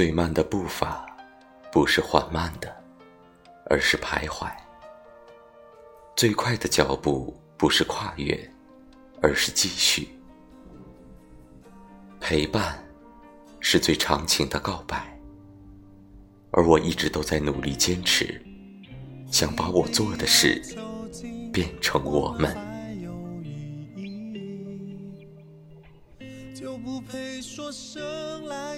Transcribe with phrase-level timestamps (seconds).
[0.00, 1.06] 最慢的步伐
[1.70, 2.74] 不是缓慢的
[3.66, 4.50] 而是徘徊。
[6.16, 8.50] 最快的脚步不是跨越
[9.20, 10.08] 而是继续。
[12.18, 12.82] 陪伴
[13.60, 15.20] 是最长情的告白
[16.52, 18.42] 而我一直都在努力坚持
[19.30, 20.62] 想把我做的事
[21.52, 22.56] 变成我们。
[26.54, 28.69] 就不配说声来